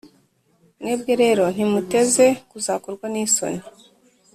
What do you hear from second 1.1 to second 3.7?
rero, ntimuteze kuzakorwa n’isoni,